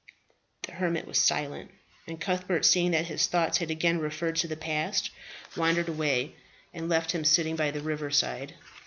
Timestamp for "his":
3.05-3.27